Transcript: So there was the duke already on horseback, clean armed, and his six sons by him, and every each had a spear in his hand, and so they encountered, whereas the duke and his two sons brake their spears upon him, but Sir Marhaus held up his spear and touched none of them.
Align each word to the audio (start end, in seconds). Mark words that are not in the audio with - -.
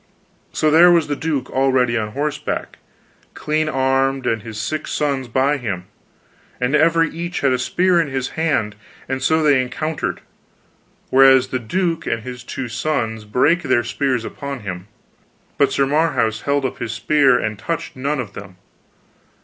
So 0.51 0.71
there 0.71 0.89
was 0.89 1.05
the 1.05 1.15
duke 1.15 1.51
already 1.51 1.95
on 1.95 2.13
horseback, 2.13 2.79
clean 3.35 3.69
armed, 3.69 4.25
and 4.25 4.41
his 4.41 4.59
six 4.59 4.91
sons 4.91 5.27
by 5.27 5.57
him, 5.57 5.85
and 6.59 6.75
every 6.75 7.07
each 7.11 7.41
had 7.41 7.51
a 7.51 7.59
spear 7.59 8.01
in 8.01 8.07
his 8.07 8.29
hand, 8.29 8.75
and 9.07 9.21
so 9.21 9.43
they 9.43 9.61
encountered, 9.61 10.21
whereas 11.11 11.49
the 11.49 11.59
duke 11.59 12.07
and 12.07 12.23
his 12.23 12.43
two 12.43 12.67
sons 12.67 13.25
brake 13.25 13.61
their 13.61 13.83
spears 13.83 14.25
upon 14.25 14.61
him, 14.61 14.87
but 15.59 15.71
Sir 15.71 15.85
Marhaus 15.85 16.41
held 16.45 16.65
up 16.65 16.79
his 16.79 16.93
spear 16.93 17.37
and 17.37 17.59
touched 17.59 17.95
none 17.95 18.19
of 18.19 18.33
them. 18.33 18.55